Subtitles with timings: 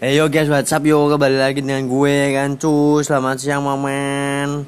[0.00, 2.56] Eh yo guys WhatsApp yo kembali lagi dengan gue kan?
[2.56, 4.64] Cuy Selamat siang momen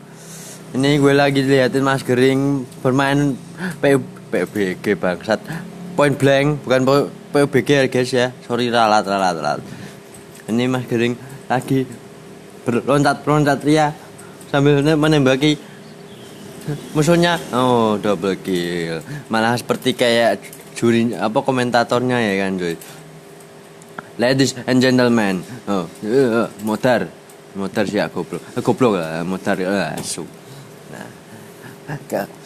[0.76, 3.32] Ini gue lagi liatin Mas Gering bermain
[3.80, 5.40] PU, PUBG bangsat.
[5.96, 8.36] Point blank bukan PUBG ya guys ya.
[8.44, 9.64] Sorry ralat ralat ralat.
[10.52, 11.16] Ini Mas Gering
[11.48, 11.88] lagi
[12.68, 13.96] berloncat loncat ria
[14.52, 15.56] Sambil menembaki
[16.92, 17.40] musuhnya.
[17.48, 19.00] Oh double kill.
[19.32, 20.44] Malah seperti kayak
[20.76, 22.76] juri apa komentatornya ya kan cuy
[24.14, 27.10] Ladies and gentlemen, oh, uh, motor,
[27.58, 30.22] motor sih goblok, uh, goblok lah, motor uh, asu.
[30.86, 31.10] Nah,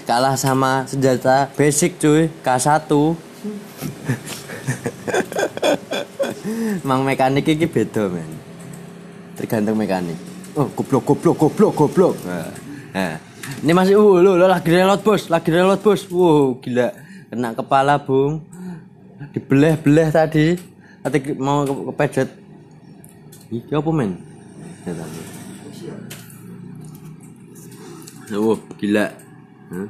[0.08, 2.88] kalah sama senjata basic cuy, K1
[6.88, 8.32] Mang mekanik ini beda men,
[9.36, 10.16] tergantung mekanik.
[10.56, 12.16] Oh, goblok, goblok, goblok, goblok.
[12.24, 12.48] Nah,
[12.96, 13.20] nah.
[13.60, 16.08] Ini masih, uh, lo, lo lagi reload bos, lagi reload bos.
[16.08, 16.96] Wow, gila,
[17.28, 18.40] kena kepala bung,
[19.36, 20.77] dibelah-belah tadi
[21.08, 22.28] Ati mau kepejat.
[23.48, 24.20] Iki apa men?
[28.36, 29.08] Oh, gila.
[29.72, 29.88] Huh?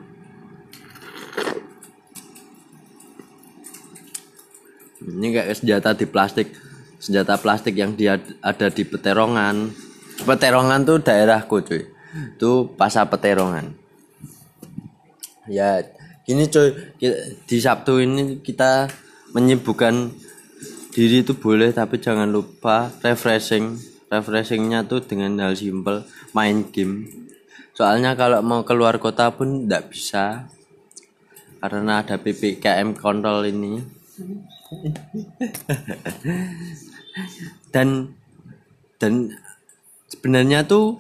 [5.03, 6.55] Ini kayak senjata di plastik.
[7.03, 9.75] Senjata plastik yang dia ada di Peterongan.
[10.23, 11.83] Peterongan tuh daerahku cuy.
[12.39, 13.75] Itu pasar Peterongan.
[15.51, 15.83] Ya,
[16.23, 16.95] gini cuy.
[17.43, 18.87] Di Sabtu ini kita
[19.35, 20.15] menyibukkan
[20.99, 23.79] diri itu boleh tapi jangan lupa refreshing.
[24.11, 26.03] Refreshingnya tuh dengan hal simple
[26.35, 27.07] main game.
[27.71, 30.51] Soalnya kalau mau keluar kota pun tidak bisa
[31.63, 33.79] karena ada ppkm kontrol ini.
[37.71, 38.19] Dan
[38.99, 39.31] dan
[40.11, 40.99] sebenarnya tuh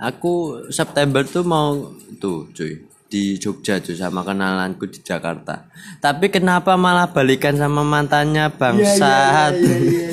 [0.00, 5.70] aku September tuh mau tuh cuy di Jogja tuh sama kenalanku di Jakarta.
[6.02, 9.54] Tapi kenapa malah balikan sama mantannya bangsat?
[9.54, 10.08] Iya, iya,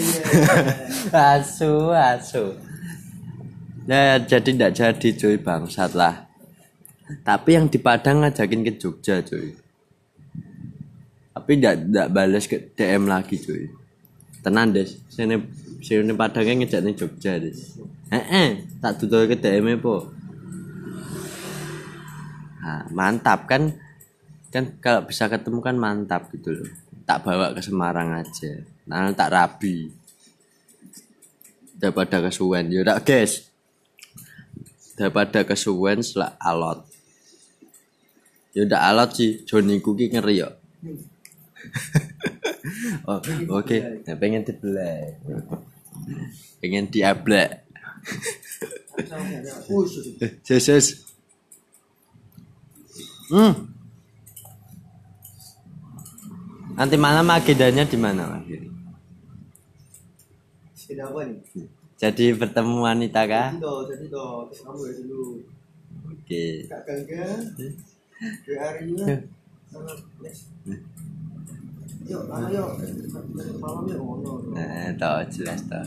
[1.10, 2.46] iya, asu, asu.
[3.90, 6.30] Ya jadi tidak jadi cuy bangsat lah.
[7.26, 9.58] Tapi yang di Padang ngajakin ke Jogja cuy.
[11.34, 13.68] Tapi tidak tidak balas ke DM lagi cuy.
[14.46, 15.42] Tenan des, sini
[15.84, 17.76] sini Padangnya ngejak nih Jogja des.
[18.14, 20.14] Eh, eh tak tutup ke DM po
[22.64, 23.76] nah, mantap kan?
[24.48, 26.72] Kan kalau bisa ketemu kan mantap gitu loh.
[27.04, 28.64] Tak bawa ke Semarang aja.
[28.88, 29.92] Nah tak rabi.
[31.76, 32.72] Daripada kesuwen.
[32.72, 33.52] Yaudah guys.
[34.96, 36.88] Daripada kesuwen selak alot.
[38.56, 39.44] Yaudah alot sih.
[39.44, 40.54] Joni Kuki ngeri yuk
[43.08, 43.64] oh, oke.
[43.64, 44.04] Okay.
[44.04, 45.16] nah, pengen dibelai
[46.64, 47.68] pengen diablek.
[50.48, 51.04] Yesus
[53.32, 53.54] Hmm.
[56.74, 58.44] Nanti malam agendanya di mana, Mas?
[62.02, 63.56] Jadi bertemu wanita kah?
[63.56, 65.24] Jadi toh, kamu ya dulu.
[66.10, 66.68] Oke.
[66.68, 67.26] Kak Gangga,
[68.60, 69.16] Arya,
[69.72, 69.94] sama
[72.04, 72.70] Yuk, yuk.
[73.64, 74.00] Malam yuk.
[74.52, 75.86] Nah, toh jelas toh.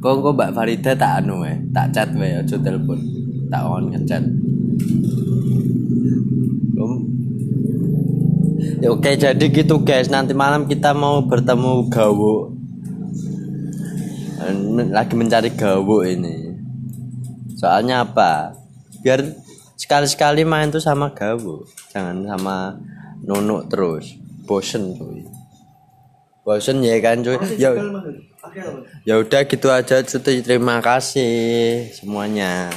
[0.00, 2.96] Kok kok Mbak Farida tak anu eh, tak chat wae aja telepon.
[3.52, 4.24] Tak on ngechat.
[8.90, 10.12] Oke jadi gitu guys.
[10.12, 12.52] Nanti malam kita mau bertemu gawo.
[14.92, 16.52] Lagi mencari gawo ini.
[17.56, 18.58] Soalnya apa?
[19.00, 19.24] Biar
[19.78, 21.64] sekali-sekali main tuh sama gawo.
[21.92, 22.76] Jangan sama
[23.24, 24.16] nunuk terus.
[24.44, 25.34] Bosen tuh
[26.44, 27.40] bosen ya kan cuy?
[27.56, 27.72] Ya
[29.08, 30.44] ya udah gitu aja cuy.
[30.44, 32.68] Terima kasih semuanya